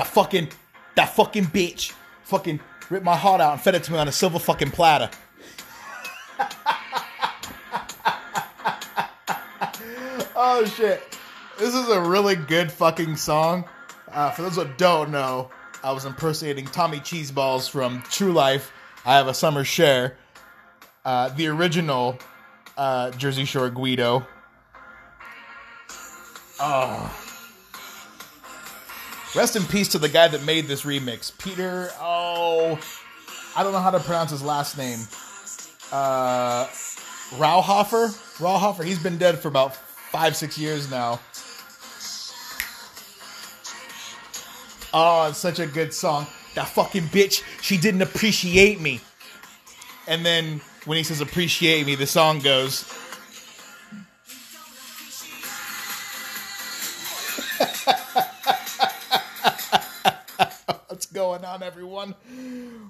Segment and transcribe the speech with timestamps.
[0.00, 0.48] That fucking,
[0.94, 1.92] that fucking bitch,
[2.22, 2.58] fucking
[2.88, 5.10] ripped my heart out and fed it to me on a silver fucking platter.
[10.34, 11.02] oh shit.
[11.58, 13.66] This is a really good fucking song.
[14.10, 15.50] Uh, for those who don't know,
[15.84, 18.72] I was impersonating Tommy Cheeseballs from True Life.
[19.04, 20.16] I have a summer share.
[21.04, 22.18] Uh, the original
[22.78, 24.26] uh, Jersey Shore Guido.
[26.58, 27.29] Oh.
[29.34, 31.36] Rest in peace to the guy that made this remix.
[31.38, 32.78] Peter, oh,
[33.56, 34.98] I don't know how to pronounce his last name.
[35.92, 36.66] Uh,
[37.36, 38.08] Rauhofer?
[38.38, 41.20] Rauhofer, he's been dead for about five, six years now.
[44.92, 46.26] Oh, it's such a good song.
[46.56, 49.00] That fucking bitch, she didn't appreciate me.
[50.08, 52.84] And then when he says appreciate me, the song goes.
[61.50, 62.14] On, everyone?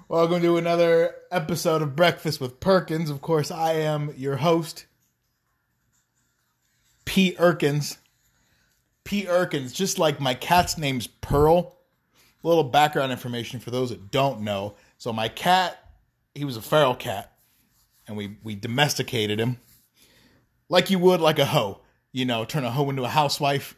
[0.07, 3.09] Welcome to another episode of Breakfast with Perkins.
[3.09, 4.85] Of course, I am your host,
[7.03, 7.33] P.
[7.39, 7.97] Erkins.
[9.03, 9.23] P.
[9.23, 11.75] Erkins, just like my cat's name's Pearl.
[12.43, 14.75] A little background information for those that don't know.
[14.99, 15.83] So, my cat,
[16.35, 17.33] he was a feral cat,
[18.07, 19.57] and we, we domesticated him
[20.69, 21.81] like you would like a hoe.
[22.11, 23.75] You know, turn a hoe into a housewife.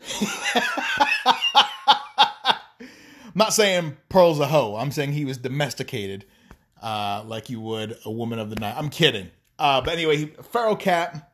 [3.34, 4.76] I'm not saying Pearl's a hoe.
[4.76, 6.26] I'm saying he was domesticated
[6.82, 8.74] uh, like you would a woman of the night.
[8.76, 9.30] I'm kidding.
[9.58, 11.32] Uh, but anyway, he, feral cat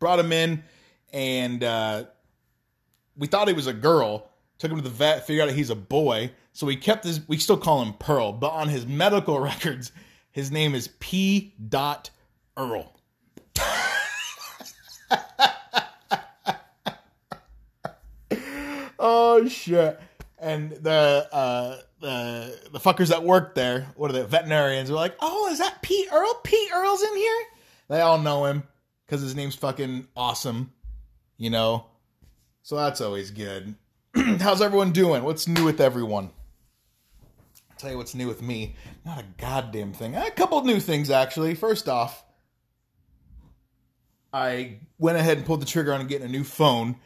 [0.00, 0.64] brought him in,
[1.12, 2.06] and uh,
[3.16, 4.28] we thought he was a girl.
[4.58, 6.32] Took him to the vet, figured out he's a boy.
[6.52, 7.20] So we kept his.
[7.28, 9.92] We still call him Pearl, but on his medical records,
[10.32, 11.54] his name is P.
[11.68, 12.10] Dot
[12.56, 12.92] Earl.
[18.98, 20.00] oh shit!
[20.38, 25.16] And the uh, the the fuckers that work there, what are the Veterinarians are like,
[25.20, 26.40] oh, is that Pete Earl?
[26.44, 27.44] Pete Earl's in here.
[27.88, 28.64] They all know him
[29.06, 30.72] because his name's fucking awesome,
[31.38, 31.86] you know.
[32.62, 33.76] So that's always good.
[34.40, 35.22] How's everyone doing?
[35.22, 36.30] What's new with everyone?
[37.70, 38.74] I'll tell you what's new with me.
[39.04, 40.16] Not a goddamn thing.
[40.16, 41.54] A couple new things actually.
[41.54, 42.24] First off,
[44.32, 46.96] I went ahead and pulled the trigger on getting a new phone.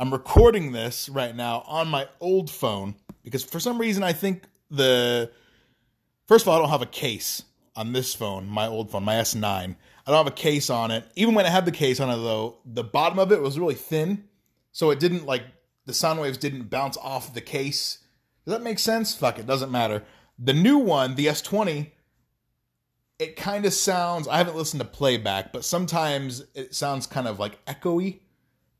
[0.00, 2.94] I'm recording this right now on my old phone
[3.24, 5.32] because for some reason I think the
[6.28, 7.42] first of all I don't have a case
[7.74, 9.42] on this phone, my old phone, my S9.
[9.44, 9.74] I
[10.06, 11.04] don't have a case on it.
[11.16, 13.74] Even when I had the case on it though, the bottom of it was really
[13.74, 14.22] thin,
[14.70, 15.42] so it didn't like
[15.86, 17.98] the sound waves didn't bounce off the case.
[18.44, 19.16] Does that make sense?
[19.16, 20.04] Fuck it, doesn't matter.
[20.38, 21.90] The new one, the S20,
[23.18, 24.28] it kind of sounds.
[24.28, 28.20] I haven't listened to playback, but sometimes it sounds kind of like echoey.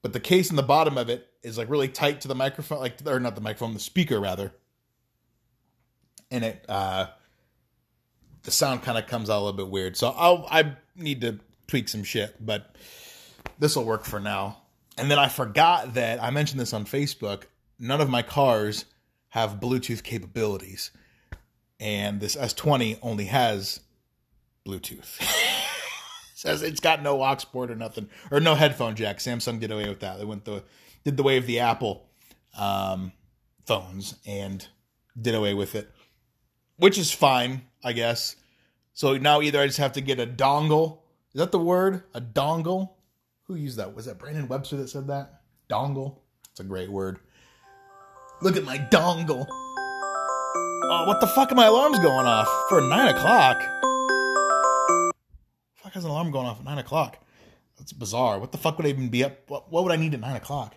[0.08, 2.78] But the case in the bottom of it is like really tight to the microphone,
[2.78, 4.54] like or not the microphone, the speaker rather.
[6.30, 7.08] And it, uh,
[8.44, 9.98] the sound kind of comes out a little bit weird.
[9.98, 12.74] So I'll I need to tweak some shit, but
[13.58, 14.62] this will work for now.
[14.96, 17.42] And then I forgot that I mentioned this on Facebook.
[17.78, 18.86] None of my cars
[19.28, 20.90] have Bluetooth capabilities,
[21.78, 23.80] and this S20 only has
[24.66, 25.20] Bluetooth.
[26.38, 29.18] Says it's got no aux port or nothing, or no headphone jack.
[29.18, 30.20] Samsung did away with that.
[30.20, 30.62] They went the
[31.02, 32.08] did the way of the Apple
[32.56, 33.10] um,
[33.66, 34.64] phones and
[35.20, 35.90] did away with it,
[36.76, 38.36] which is fine, I guess.
[38.92, 41.00] So now either I just have to get a dongle.
[41.34, 42.04] Is that the word?
[42.14, 42.90] A dongle?
[43.48, 43.96] Who used that?
[43.96, 45.40] Was that Brandon Webster that said that?
[45.68, 46.18] Dongle.
[46.52, 47.18] It's a great word.
[48.42, 49.44] Look at my dongle.
[50.90, 53.60] Oh, what the fuck are my alarms going off for nine o'clock?
[55.98, 57.18] Has an alarm going off at nine o'clock?
[57.76, 58.38] That's bizarre.
[58.38, 59.50] What the fuck would I even be up?
[59.50, 60.76] What, what would I need at nine o'clock?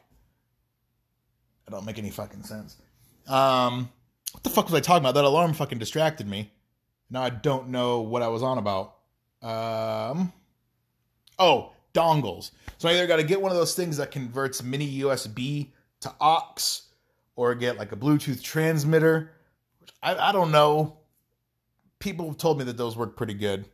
[1.65, 2.77] That don't make any fucking sense.
[3.27, 3.91] Um,
[4.31, 5.13] what the fuck was I talking about?
[5.13, 6.51] That alarm fucking distracted me.
[7.11, 8.95] Now I don't know what I was on about.
[9.43, 10.33] Um,
[11.37, 12.49] oh, dongles.
[12.79, 15.67] So I either got to get one of those things that converts mini USB
[15.99, 16.55] to aux,
[17.35, 19.29] or get like a Bluetooth transmitter.
[20.01, 20.97] I, I don't know.
[21.99, 23.65] People have told me that those work pretty good.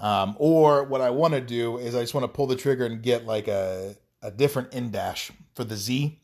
[0.00, 2.86] Um, or what I want to do is I just want to pull the trigger
[2.86, 6.18] and get like a a different in dash for the Z.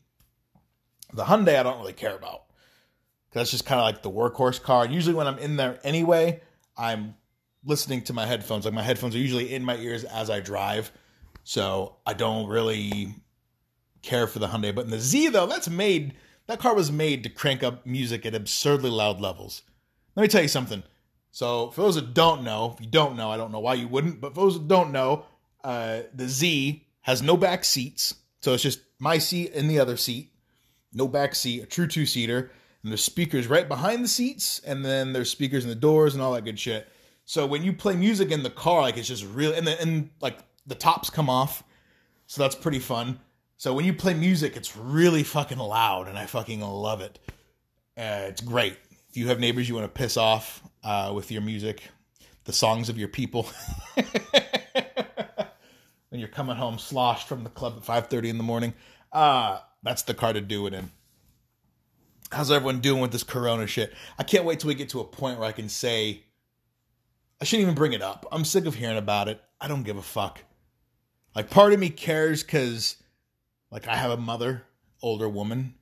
[1.13, 2.43] The Hyundai I don't really care about
[3.29, 4.85] because that's just kind of like the workhorse car.
[4.85, 6.41] And usually when I'm in there anyway,
[6.75, 7.15] I'm
[7.63, 8.65] listening to my headphones.
[8.65, 10.91] Like my headphones are usually in my ears as I drive,
[11.43, 13.13] so I don't really
[14.01, 14.73] care for the Hyundai.
[14.73, 16.15] But in the Z though, that's made
[16.47, 19.61] that car was made to crank up music at absurdly loud levels.
[20.15, 20.81] Let me tell you something.
[21.37, 23.87] So for those that don't know, if you don't know, I don't know why you
[23.87, 25.23] wouldn't, but for those that don't know,
[25.63, 29.97] uh, the Z has no back seats, so it's just my seat and the other
[29.97, 30.31] seat.
[30.93, 32.49] no back seat, a true two seater,
[32.81, 36.23] and there's speakers right behind the seats, and then there's speakers in the doors and
[36.23, 36.87] all that good shit.
[37.25, 40.09] So when you play music in the car, like it's just real, and the, and
[40.21, 41.63] like the tops come off,
[42.25, 43.19] so that's pretty fun.
[43.57, 47.19] So when you play music, it's really fucking loud, and I fucking love it.
[47.95, 48.75] Uh, it's great.
[49.11, 51.83] If you have neighbors you want to piss off uh, with your music,
[52.45, 53.49] the songs of your people,
[56.09, 58.73] when you're coming home sloshed from the club at five thirty in the morning,
[59.11, 60.91] uh, that's the car to do it in.
[62.31, 63.93] How's everyone doing with this Corona shit?
[64.19, 66.23] I can't wait till we get to a point where I can say
[67.39, 68.25] I shouldn't even bring it up.
[68.31, 69.41] I'm sick of hearing about it.
[69.61, 70.43] I don't give a fuck.
[71.35, 72.97] Like, part of me cares because,
[73.69, 74.63] like, I have a mother,
[75.03, 75.75] older woman,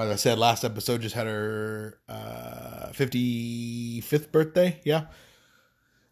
[0.00, 4.80] as I said last episode, just had her uh, 55th birthday.
[4.84, 4.98] Yeah.
[4.98, 5.08] And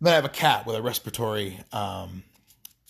[0.06, 2.22] then I have a cat with a respiratory, um,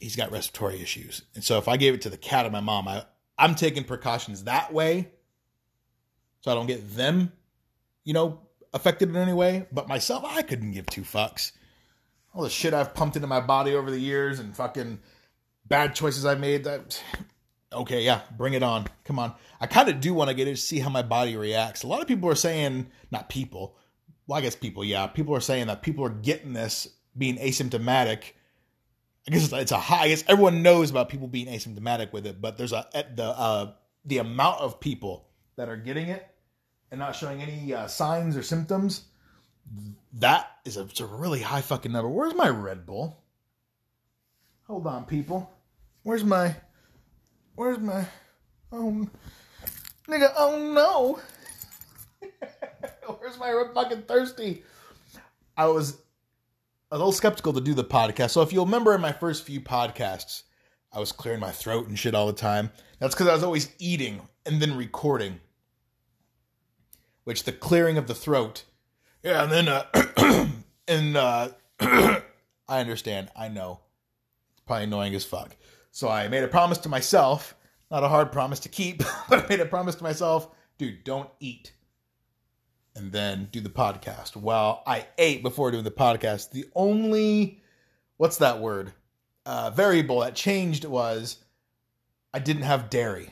[0.01, 1.23] he's got respiratory issues.
[1.35, 3.05] And so if I gave it to the cat of my mom, I,
[3.39, 5.11] I'm taking precautions that way
[6.41, 7.33] so I don't get them,
[8.05, 8.41] you know,
[8.73, 9.67] affected in any way.
[9.73, 11.53] But myself, I couldn't give two fucks
[12.35, 15.01] all the shit I've pumped into my body over the years and fucking
[15.67, 16.65] bad choices I made.
[16.65, 17.03] That
[17.73, 18.87] okay, yeah, bring it on.
[19.05, 19.35] Come on.
[19.61, 21.83] I kind of do want to get it to see how my body reacts.
[21.83, 23.77] A lot of people are saying, not people.
[24.27, 25.07] Well, I guess people, yeah.
[25.07, 28.33] People are saying that people are getting this being asymptomatic.
[29.27, 30.05] I guess it's a high.
[30.05, 33.73] I guess everyone knows about people being asymptomatic with it, but there's a the uh,
[34.05, 36.27] the amount of people that are getting it
[36.91, 39.03] and not showing any uh, signs or symptoms
[40.15, 42.09] that is a, it's a really high fucking number.
[42.09, 43.23] Where's my Red Bull?
[44.67, 45.51] Hold on, people.
[46.03, 46.57] Where's my.
[47.55, 48.07] Where's my.
[48.73, 49.09] Oh.
[50.09, 51.21] Nigga, oh
[52.21, 52.29] no.
[53.19, 54.63] Where's my fucking thirsty?
[55.57, 55.99] I was
[56.91, 58.31] a little skeptical to do the podcast.
[58.31, 60.43] So if you'll remember in my first few podcasts,
[60.93, 62.71] I was clearing my throat and shit all the time.
[62.99, 65.41] That's because I was always eating and then recording.
[67.25, 68.65] Which the clearing of the throat
[69.23, 70.47] yeah, and then uh,
[70.89, 71.49] and uh,
[71.81, 72.23] I
[72.69, 73.31] understand.
[73.37, 73.81] I know
[74.53, 75.57] it's probably annoying as fuck.
[75.91, 77.57] So I made a promise to myself,
[77.91, 80.49] not a hard promise to keep, but I made a promise to myself,
[80.79, 81.73] dude, don't eat.
[82.97, 84.37] And then do the podcast.
[84.37, 86.51] Well, I ate before doing the podcast.
[86.51, 87.63] The only
[88.17, 88.93] what's that word?
[89.47, 91.39] Uh, variable that changed was
[92.35, 93.31] I didn't have dairy.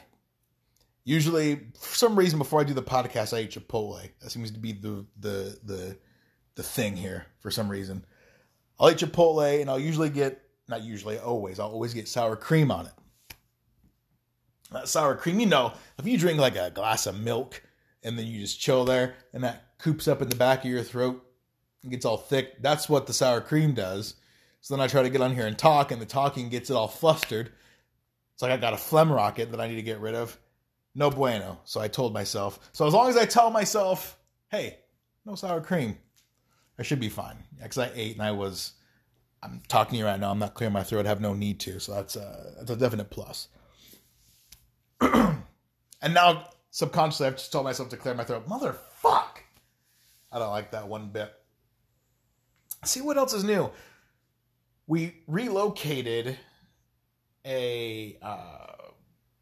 [1.05, 4.11] Usually, for some reason, before I do the podcast, I eat Chipotle.
[4.21, 5.99] That seems to be the the the
[6.55, 8.05] the thing here for some reason.
[8.79, 11.59] I'll eat Chipotle, and I'll usually get not usually always.
[11.59, 12.93] I'll always get sour cream on it.
[14.71, 17.63] That sour cream, you know, if you drink like a glass of milk
[18.03, 20.83] and then you just chill there, and that coops up in the back of your
[20.83, 21.25] throat
[21.83, 22.63] and gets all thick.
[22.63, 24.15] That's what the sour cream does.
[24.61, 26.75] So then I try to get on here and talk, and the talking gets it
[26.75, 27.51] all flustered.
[28.35, 30.39] It's like I got a phlegm rocket that I need to get rid of
[30.95, 31.61] no bueno.
[31.65, 32.71] So I told myself.
[32.73, 34.19] So as long as I tell myself,
[34.51, 34.79] hey,
[35.25, 35.97] no sour cream,
[36.79, 37.37] I should be fine.
[37.61, 38.73] Because I ate and I was,
[39.43, 40.31] I'm talking to you right now.
[40.31, 41.07] I'm not clearing my throat.
[41.07, 41.79] I have no need to.
[41.79, 43.49] So that's a, that's a definite plus.
[45.01, 45.45] and
[46.15, 48.49] now subconsciously, I've just told myself to clear my throat.
[48.49, 49.43] Motherfuck.
[50.31, 51.33] I don't like that one bit.
[52.85, 53.71] See what else is new.
[54.87, 56.39] We relocated
[57.45, 58.69] a uh,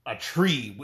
[0.07, 0.77] a tree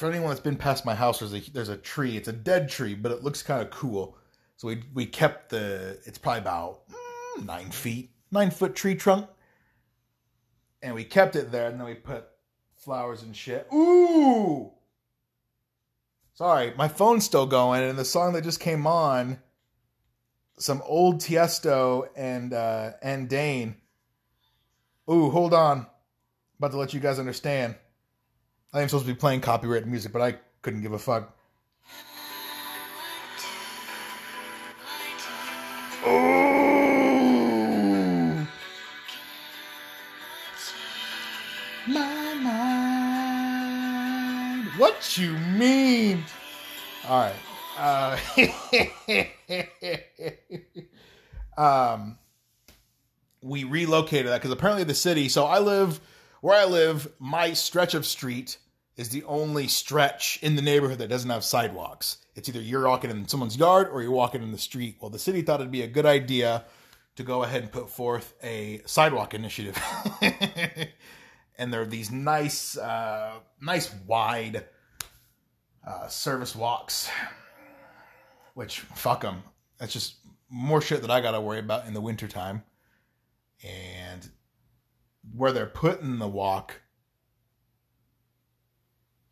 [0.00, 2.16] for anyone that's been past my house, there's a there's a tree.
[2.16, 4.16] It's a dead tree, but it looks kind of cool.
[4.56, 5.98] So we we kept the.
[6.06, 9.28] It's probably about mm, nine feet, nine foot tree trunk,
[10.82, 11.68] and we kept it there.
[11.68, 12.26] And then we put
[12.76, 13.66] flowers and shit.
[13.72, 14.72] Ooh.
[16.34, 19.38] Sorry, my phone's still going, and the song that just came on,
[20.58, 23.76] some old Tiesto and uh, and Dane.
[25.10, 25.86] Ooh, hold on.
[26.58, 27.74] About to let you guys understand.
[28.72, 31.36] I am supposed to be playing copyrighted music, but I couldn't give a fuck.
[41.86, 43.70] My mind.
[44.78, 46.24] What you mean?
[47.08, 47.34] All right.
[47.78, 48.18] Uh,
[51.60, 52.18] um,
[53.42, 55.28] we relocated that because apparently the city.
[55.28, 56.00] So I live
[56.40, 58.58] where I live, my stretch of street
[58.96, 62.18] is the only stretch in the neighborhood that doesn't have sidewalks.
[62.34, 64.96] It's either you're walking in someone's yard or you're walking in the street.
[65.00, 66.64] Well, the city thought it'd be a good idea
[67.16, 69.78] to go ahead and put forth a sidewalk initiative.
[71.60, 74.64] and there are these nice, uh, nice wide
[75.86, 77.10] uh, service walks,
[78.54, 79.42] which fuck them.
[79.78, 80.14] That's just
[80.48, 82.62] more shit that I got to worry about in the wintertime.
[83.62, 84.26] And
[85.36, 86.80] where they're putting the walk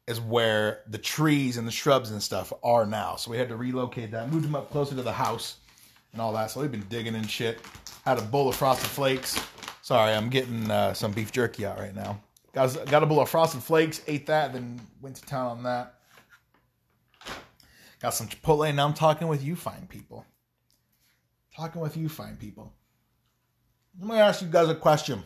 [0.06, 3.16] is where the trees and the shrubs and stuff are now.
[3.16, 5.56] So we had to relocate that, moved them up closer to the house
[6.12, 6.50] and all that.
[6.50, 7.60] So we've been digging and shit.
[8.04, 9.40] Had a bowl of frosted flakes.
[9.88, 12.20] Sorry, I'm getting uh, some beef jerky out right now.
[12.52, 15.94] Got, got a bowl of frosted flakes, ate that, then went to town on that.
[18.02, 20.26] Got some Chipotle, and now I'm talking with you fine people.
[21.56, 22.70] Talking with you fine people.
[23.98, 25.24] Let me ask you guys a question.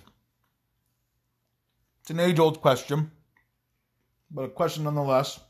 [2.03, 3.11] It's an age old question,
[4.31, 5.41] but a question nonetheless.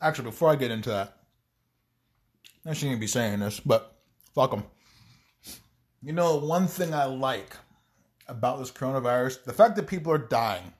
[0.00, 1.14] Actually, before I get into that,
[2.64, 3.98] I shouldn't be saying this, but
[4.34, 4.64] fuck them.
[6.02, 7.56] You know, one thing I like
[8.26, 10.72] about this coronavirus, the fact that people are dying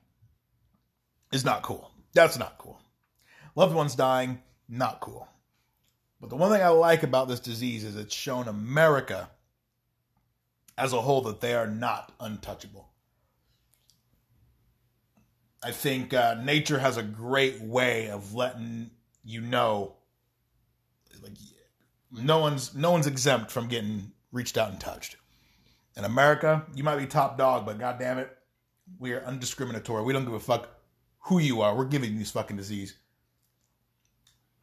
[1.33, 1.91] is not cool.
[2.15, 2.81] That's not cool.
[3.55, 5.29] Loved ones dying, not cool.
[6.21, 9.31] But the one thing I like about this disease is it's shown America
[10.79, 12.89] as a whole that they are not untouchable.
[15.63, 18.91] I think uh, nature has a great way of letting
[19.23, 19.97] you know,
[21.23, 21.33] like
[22.11, 25.17] no one's no one's exempt from getting reached out and touched.
[25.97, 28.31] In America, you might be top dog, but god damn it,
[28.99, 30.05] we are undiscriminatory.
[30.05, 30.69] We don't give a fuck
[31.21, 31.77] who you are.
[31.77, 32.95] We're giving you this fucking disease.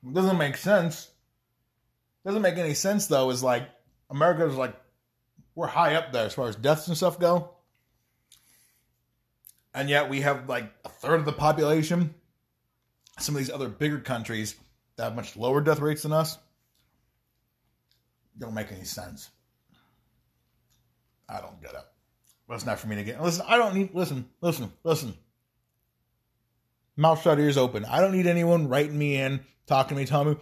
[0.06, 1.10] It doesn't make sense.
[2.26, 3.30] Doesn't make any sense though.
[3.30, 3.70] Is like
[4.10, 4.76] America's like
[5.56, 7.52] we're high up there as far as deaths and stuff go,
[9.74, 12.14] and yet we have like a third of the population.
[13.20, 14.56] Some of these other bigger countries
[14.96, 16.38] that have much lower death rates than us
[18.38, 19.30] don't make any sense.
[21.30, 21.86] I don't get it.
[22.50, 23.22] It's not for me to get.
[23.22, 23.94] Listen, I don't need.
[23.94, 25.14] Listen, listen, listen.
[26.96, 27.86] Mouth shut, ears open.
[27.86, 30.38] I don't need anyone writing me in, talking to me, telling me,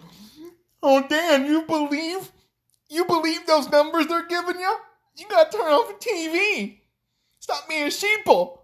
[0.84, 2.32] "Oh, Dan, you believe?
[2.90, 4.76] You believe those numbers they're giving you?
[5.18, 6.80] You gotta turn off the TV.
[7.40, 8.60] Stop being a sheeple."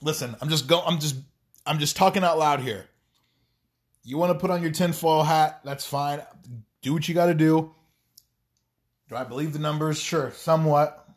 [0.00, 0.80] Listen, I'm just go.
[0.80, 1.16] I'm just.
[1.66, 2.86] I'm just talking out loud here.
[4.04, 5.60] You want to put on your tinfoil hat?
[5.64, 6.22] That's fine.
[6.80, 7.74] Do what you got to do.
[9.08, 9.98] Do I believe the numbers?
[9.98, 11.08] Sure, somewhat.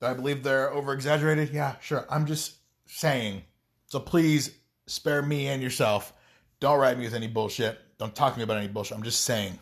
[0.00, 1.50] Do I believe they're over exaggerated?
[1.50, 2.06] Yeah, sure.
[2.10, 2.56] I'm just
[2.86, 3.42] saying.
[3.86, 4.56] So please
[4.86, 6.12] spare me and yourself.
[6.60, 7.78] Don't write me with any bullshit.
[7.98, 8.96] Don't talk to me about any bullshit.
[8.96, 9.58] I'm just saying.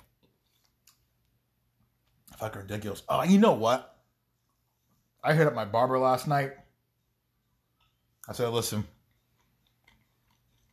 [2.38, 3.02] Fucking ridiculous.
[3.08, 3.96] Oh, you know what?
[5.22, 6.52] I hit up my barber last night.
[8.28, 8.84] I said, listen,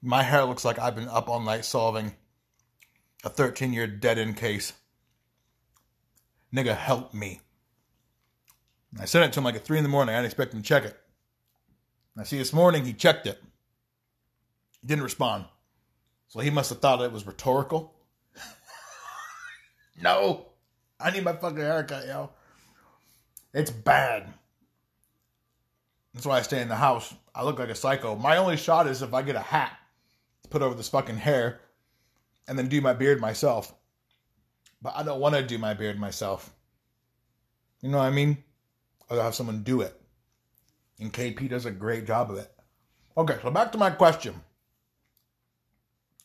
[0.02, 2.14] my hair looks like I've been up all night solving
[3.24, 4.74] a 13 year dead end case.
[6.54, 7.42] Nigga, help me.
[9.00, 10.14] I sent it to him like at 3 in the morning.
[10.14, 10.98] I didn't expect him to check it.
[12.18, 13.42] I see this morning he checked it.
[14.82, 15.46] He didn't respond.
[16.28, 17.94] So he must have thought it was rhetorical.
[20.02, 20.48] no.
[21.00, 22.32] I need my fucking haircut, yo.
[23.54, 24.34] It's bad.
[26.14, 27.14] That's why I stay in the house.
[27.34, 28.16] I look like a psycho.
[28.16, 29.72] My only shot is if I get a hat
[30.44, 31.62] to put over this fucking hair
[32.48, 33.74] and then do my beard myself.
[34.82, 36.54] But I don't want to do my beard myself.
[37.82, 38.38] You know what I mean?
[39.10, 40.00] I'll have someone do it.
[41.00, 42.52] And KP does a great job of it.
[43.18, 44.36] Okay, so back to my question.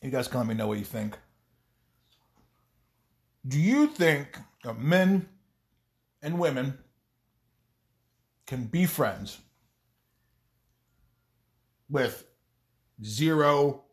[0.02, 1.18] You guys can let me know what you think.
[3.46, 5.28] Do you think that men
[6.22, 6.78] and women
[8.46, 9.38] can be friends
[11.88, 12.24] with
[13.04, 13.84] zero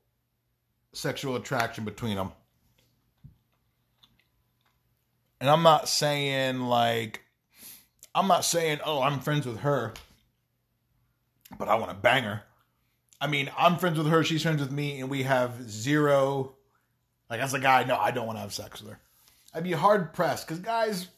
[0.93, 2.32] sexual attraction between them?
[5.44, 7.22] And I'm not saying like,
[8.16, 9.94] I'm not saying, oh, I'm friends with her,
[11.60, 12.44] but I want to bang her.
[13.20, 16.56] I mean, I'm friends with her, she's friends with me, and we have zero.
[17.30, 19.00] Like, as a guy, no, I don't want to have sex with her.
[19.54, 21.10] I'd be hard pressed because guys,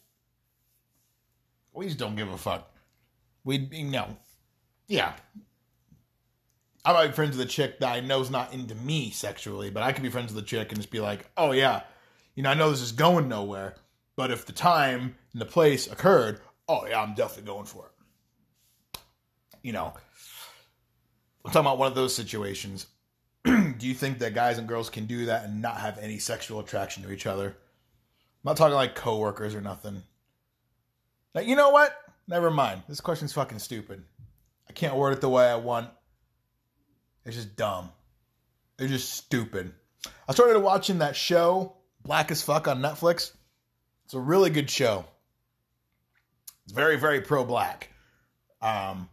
[1.71, 2.75] we just don't give a fuck.
[3.43, 4.17] We'd you know,
[4.87, 5.13] yeah.
[6.83, 9.69] I might be friends with a chick that I know is not into me sexually,
[9.69, 11.83] but I could be friends with a chick and just be like, oh, yeah,
[12.33, 13.75] you know, I know this is going nowhere,
[14.15, 18.99] but if the time and the place occurred, oh, yeah, I'm definitely going for it.
[19.61, 19.93] You know,
[21.43, 22.87] I'm talking about one of those situations.
[23.43, 26.59] do you think that guys and girls can do that and not have any sexual
[26.59, 27.47] attraction to each other?
[27.47, 30.03] I'm not talking like coworkers or nothing.
[31.33, 31.95] Like, you know what?
[32.27, 32.83] Never mind.
[32.87, 34.03] This question's fucking stupid.
[34.69, 35.89] I can't word it the way I want.
[37.25, 37.89] It's just dumb.
[38.77, 39.73] They're just stupid.
[40.27, 43.31] I started watching that show, Black as Fuck, on Netflix.
[44.05, 45.05] It's a really good show.
[46.63, 47.89] It's very, very pro black.
[48.61, 49.09] Um,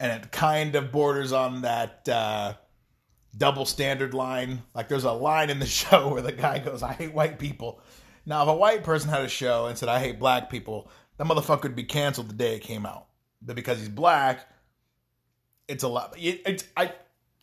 [0.00, 2.54] and it kind of borders on that uh,
[3.36, 4.62] double standard line.
[4.74, 7.80] Like there's a line in the show where the guy goes, I hate white people.
[8.26, 11.26] Now, if a white person had a show and said, I hate black people, that
[11.26, 13.06] motherfucker would be canceled the day it came out.
[13.42, 14.48] But because he's black,
[15.68, 16.14] it's a lot.
[16.18, 16.92] It, it's I.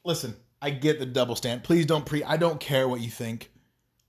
[0.03, 1.63] listen, I get the double stand.
[1.63, 2.23] Please don't pre.
[2.23, 3.50] I don't care what you think.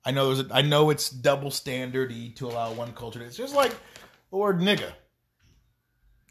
[0.05, 0.49] I know there's.
[0.51, 3.21] A, I know it's double standardy to allow one culture.
[3.21, 3.73] to It's just like
[4.31, 4.93] the word nigga.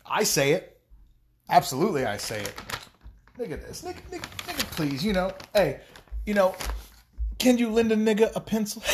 [0.05, 0.79] I say it.
[1.49, 2.53] Absolutely, I say it.
[3.37, 5.05] Nigga, this nigga, nigga, nigga, please.
[5.05, 5.79] You know, hey,
[6.25, 6.55] you know,
[7.39, 8.83] can you lend a nigga a pencil?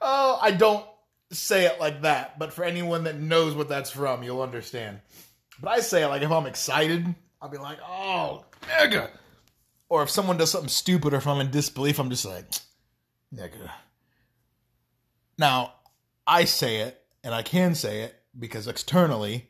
[0.00, 0.86] oh, I don't
[1.30, 5.00] say it like that, but for anyone that knows what that's from, you'll understand.
[5.60, 9.10] But I say it like if I'm excited, I'll be like, oh, nigga.
[9.88, 12.46] Or if someone does something stupid or if I'm in disbelief, I'm just like,
[13.34, 13.70] nigga.
[15.38, 15.74] Now,
[16.26, 19.48] I say it, and I can say it because externally,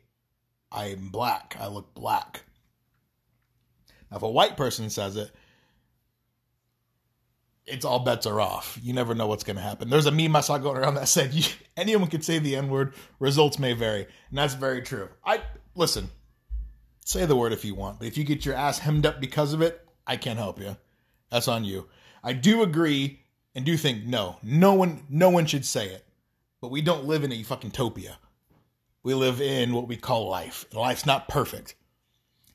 [0.71, 1.57] I'm black.
[1.59, 2.43] I look black.
[4.09, 5.31] Now, if a white person says it,
[7.65, 8.79] it's all bets are off.
[8.81, 9.89] You never know what's going to happen.
[9.89, 11.33] There's a meme I saw going around that said
[11.77, 15.09] anyone could say the N word, results may vary, and that's very true.
[15.23, 15.41] I
[15.75, 16.09] listen,
[17.09, 19.51] say the word if you want, but if you get your ass hemmed up because
[19.53, 20.77] of it, I can't help you.
[21.31, 21.87] That's on you.
[22.23, 23.21] I do agree
[23.55, 26.05] and do think no, no one, no one should say it,
[26.61, 28.15] but we don't live in a fucking topia.
[29.01, 30.65] We live in what we call life.
[30.69, 31.73] And life's not perfect.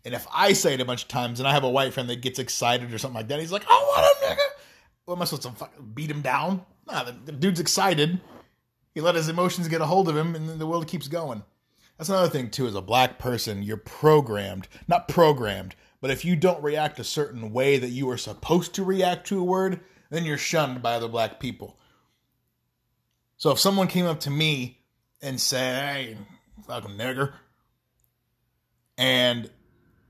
[0.04, 2.08] And if I say it a bunch of times and I have a white friend
[2.11, 4.46] that gets excited or something like that, he's like, "Oh, what a nigga!"
[5.06, 6.64] What am I supposed to fucking beat him down?
[6.87, 8.20] Nah, the, the dude's excited.
[8.94, 11.42] He let his emotions get a hold of him, and the world keeps going.
[11.98, 12.66] That's another thing too.
[12.66, 17.52] As a black person, you're programmed, not programmed, but if you don't react a certain
[17.52, 21.08] way that you are supposed to react to a word, then you're shunned by other
[21.08, 21.78] black people.
[23.36, 24.78] So if someone came up to me
[25.22, 26.18] and said, "Hey,
[26.66, 27.34] fucking nigger,"
[28.96, 29.50] and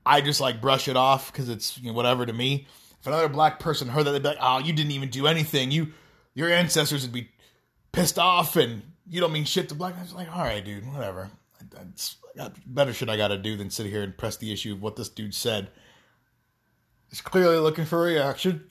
[0.05, 2.67] I just like brush it off because it's you know, whatever to me.
[2.99, 5.71] If another black person heard that, they'd be like, "Oh, you didn't even do anything.
[5.71, 5.93] You,
[6.33, 7.29] your ancestors would be
[7.91, 10.91] pissed off, and you don't mean shit to black." I was like, "All right, dude,
[10.91, 11.29] whatever.
[11.71, 14.73] That's uh, better shit I got to do than sit here and press the issue
[14.73, 15.69] of what this dude said."
[17.09, 18.65] He's clearly looking for a reaction.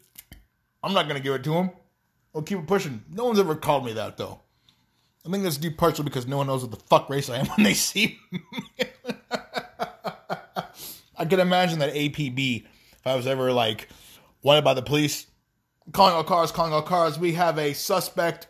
[0.83, 1.71] I'm not gonna give it to him.
[2.33, 3.05] We'll keep it pushing.
[3.11, 4.41] No one's ever called me that though.
[5.27, 7.47] I think that's due partially because no one knows what the fuck race I am
[7.57, 8.41] when they see me.
[11.17, 13.89] I can imagine that APB, if I was ever like
[14.43, 15.27] wanted by the police,
[15.93, 18.49] calling all cars, calling all cars, we have a suspect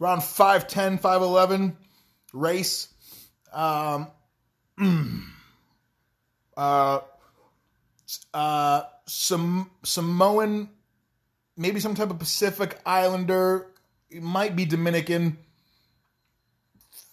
[0.00, 1.74] around 5'10, 5'11,
[2.32, 2.88] race.
[3.52, 4.08] Um,
[6.56, 7.00] uh,
[8.34, 10.70] uh, some Samoan,
[11.56, 13.66] maybe some type of Pacific Islander,
[14.10, 15.38] it might be Dominican,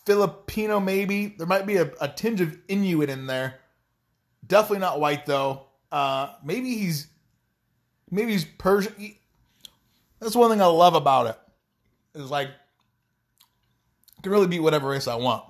[0.06, 1.36] Filipino, maybe.
[1.38, 3.60] There might be a, a tinge of Inuit in there.
[4.46, 5.66] Definitely not white though.
[5.92, 7.08] Uh, maybe he's
[8.12, 8.94] maybe he's Persian.
[8.98, 9.20] He,
[10.20, 11.40] that's one thing I love about it.
[12.20, 15.44] Is like I can really be whatever race I want.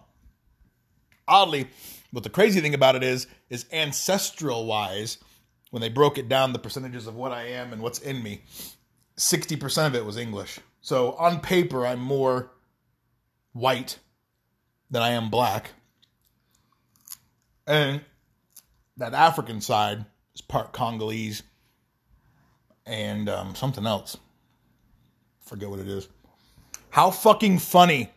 [1.28, 1.68] Oddly,
[2.14, 5.18] but the crazy thing about it is, is ancestral wise,
[5.72, 8.44] when they broke it down, the percentages of what I am and what's in me,
[9.18, 10.60] sixty percent of it was English.
[10.82, 12.52] So on paper, I'm more
[13.54, 13.98] white
[14.92, 15.72] than I am black,
[17.66, 18.02] and
[18.98, 21.44] that African side is part Congolese
[22.86, 24.16] and um, something else.
[25.42, 26.08] Forget what it is.
[26.92, 28.12] How fucking funny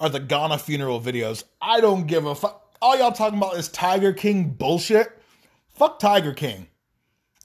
[0.00, 1.44] are the Ghana funeral videos?
[1.62, 2.76] I don't give a fuck.
[2.82, 5.08] All y'all talking about is Tiger King bullshit.
[5.68, 6.66] Fuck Tiger King.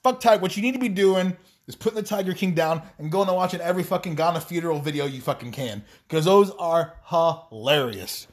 [0.03, 0.41] Fuck Tiger.
[0.41, 3.37] What you need to be doing is putting the Tiger King down and going and
[3.37, 5.83] watching every fucking Ghana funeral video you fucking can.
[6.07, 8.27] Because those are hilarious.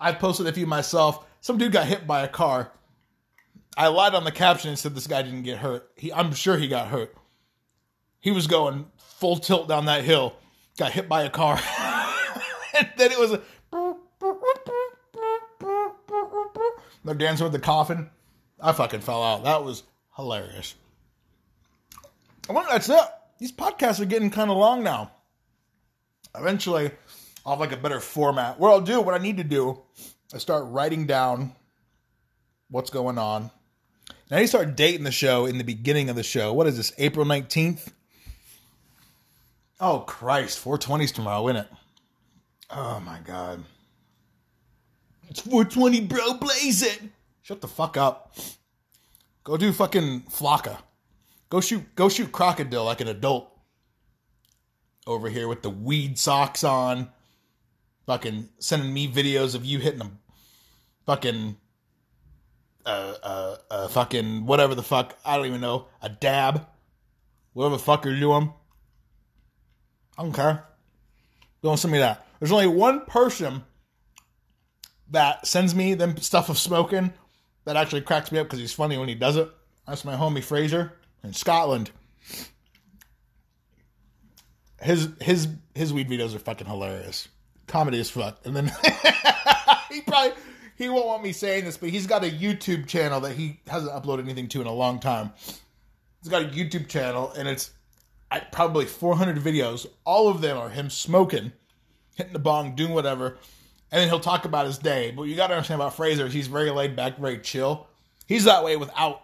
[0.00, 1.24] I posted a few myself.
[1.40, 2.72] Some dude got hit by a car
[3.76, 5.90] I lied on the caption and said this guy didn't get hurt.
[5.96, 7.14] He, I'm sure he got hurt.
[8.20, 10.34] He was going full tilt down that hill,
[10.76, 11.58] got hit by a car,
[12.78, 13.38] and then it was
[17.04, 18.10] They're dancing with the coffin.
[18.60, 19.44] I fucking fell out.
[19.44, 19.82] That was
[20.16, 20.74] hilarious.
[22.48, 23.00] Well, that's it.
[23.38, 25.12] These podcasts are getting kind of long now.
[26.36, 26.90] Eventually,
[27.44, 28.60] I'll have like a better format.
[28.60, 29.80] What I'll do, what I need to do,
[30.32, 31.52] is start writing down
[32.68, 33.50] what's going on
[34.30, 36.52] now you start dating the show in the beginning of the show.
[36.52, 36.92] What is this?
[36.98, 37.88] April 19th?
[39.80, 41.68] Oh Christ, 420's tomorrow, isn't it?
[42.70, 43.64] Oh my god.
[45.30, 47.00] It's 420, bro, blaze it.
[47.42, 48.34] Shut the fuck up.
[49.44, 50.78] Go do fucking flocka.
[51.48, 53.48] Go shoot go shoot crocodile like an adult.
[55.06, 57.10] Over here with the weed socks on.
[58.06, 60.10] Fucking sending me videos of you hitting a
[61.06, 61.56] fucking
[62.84, 66.66] uh, a, a fucking whatever the fuck I don't even know a dab,
[67.52, 68.52] whatever the fuck you're doing.
[70.18, 70.64] I don't care.
[71.62, 72.26] Don't send me that.
[72.40, 73.64] There's only one person
[75.10, 77.12] that sends me them stuff of smoking
[77.64, 79.50] that actually cracks me up because he's funny when he does it.
[79.86, 80.92] That's my homie Fraser
[81.22, 81.90] in Scotland.
[84.80, 87.28] His his his weed videos are fucking hilarious.
[87.66, 88.38] Comedy as fuck.
[88.44, 88.66] And then
[89.90, 90.32] he probably
[90.76, 93.92] he won't want me saying this, but he's got a YouTube channel that he hasn't
[93.92, 95.32] uploaded anything to in a long time.
[96.22, 97.70] He's got a YouTube channel and it's
[98.52, 99.86] probably 400 videos.
[100.04, 101.52] All of them are him smoking,
[102.14, 103.38] hitting the bong, doing whatever,
[103.92, 105.10] and then he'll talk about his day.
[105.10, 107.86] But you got to understand about Fraser, he's very laid back, very chill.
[108.26, 109.22] He's that way without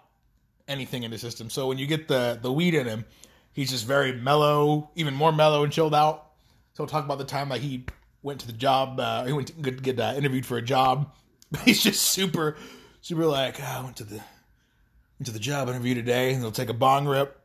[0.69, 1.51] anything in the system.
[1.51, 3.05] So when you get the the weed in him,
[3.53, 6.31] he's just very mellow, even more mellow and chilled out.
[6.75, 7.85] So he'll talk about the time that he
[8.23, 11.13] went to the job, uh, he went to get, uh, interviewed for a job.
[11.65, 12.57] He's just super,
[13.01, 16.53] super like, oh, I went to the went to the job interview today, and he'll
[16.53, 17.41] take a bong rip,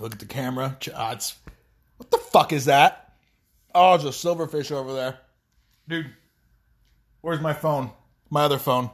[0.00, 0.76] look at the camera.
[0.94, 1.34] Uh, it's,
[1.96, 3.14] what the fuck is that?
[3.74, 5.18] Oh, it's a silverfish over there,
[5.88, 6.10] dude.
[7.24, 7.90] Where's my phone?
[8.28, 8.90] My other phone.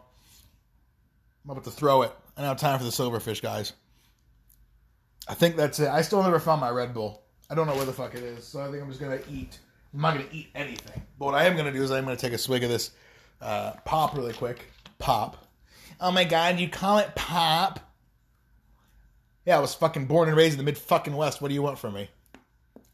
[1.44, 2.12] I'm about to throw it.
[2.36, 3.72] I have time for the silverfish, guys.
[5.26, 5.88] I think that's it.
[5.88, 7.24] I still never found my Red Bull.
[7.50, 9.58] I don't know where the fuck it is, so I think I'm just gonna eat.
[9.92, 11.02] I'm not gonna eat anything.
[11.18, 12.92] But what I am gonna do is I'm gonna take a swig of this
[13.40, 14.64] uh, pop really quick.
[15.00, 15.48] Pop.
[16.00, 17.80] Oh my god, you call it pop?
[19.44, 21.42] Yeah, I was fucking born and raised in the mid fucking west.
[21.42, 22.08] What do you want from me?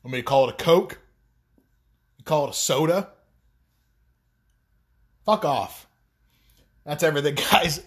[0.03, 0.99] Want me to call it a Coke?
[2.17, 3.11] You call it a soda?
[5.27, 5.87] Fuck off.
[6.85, 7.83] That's everything, guys.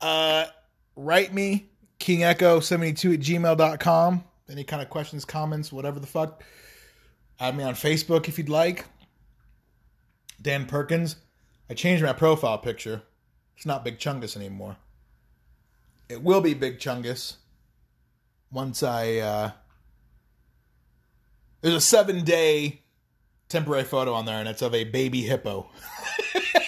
[0.00, 0.46] Uh,
[0.96, 1.66] write me,
[2.00, 4.24] kingecho72 at gmail.com.
[4.50, 6.42] Any kind of questions, comments, whatever the fuck.
[7.40, 8.84] Add me on Facebook if you'd like.
[10.42, 11.16] Dan Perkins.
[11.70, 13.02] I changed my profile picture.
[13.56, 14.76] It's not Big Chungus anymore.
[16.08, 17.36] It will be Big Chungus
[18.52, 19.16] once I.
[19.16, 19.50] Uh,
[21.62, 22.82] there's a seven day
[23.48, 25.70] temporary photo on there, and it's of a baby hippo.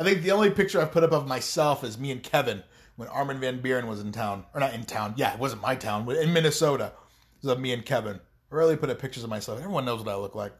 [0.00, 2.62] I think the only picture I've put up of myself is me and Kevin
[2.96, 5.12] when Armin van Buuren was in town, or not in town.
[5.18, 6.86] Yeah, it wasn't my town, in Minnesota.
[6.86, 8.18] It was of me and Kevin.
[8.50, 9.58] I rarely put up pictures of myself.
[9.58, 10.54] Everyone knows what I look like,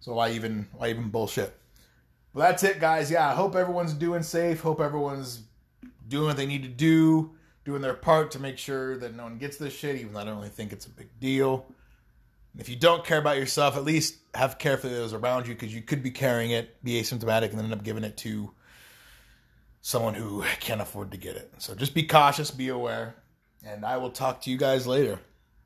[0.00, 1.58] so why even why even bullshit?
[2.34, 3.10] Well, that's it, guys.
[3.10, 4.60] Yeah, I hope everyone's doing safe.
[4.60, 5.44] Hope everyone's
[6.08, 7.30] doing what they need to do,
[7.64, 9.96] doing their part to make sure that no one gets this shit.
[9.96, 11.64] Even though I don't really think it's a big deal.
[12.58, 15.74] If you don't care about yourself, at least have care for those around you because
[15.74, 18.52] you could be carrying it, be asymptomatic, and then end up giving it to
[19.80, 21.52] someone who can't afford to get it.
[21.58, 23.16] So just be cautious, be aware,
[23.64, 25.18] and I will talk to you guys later.